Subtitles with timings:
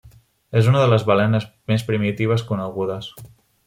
[0.61, 3.17] És una de les balenes més primitives conegudes.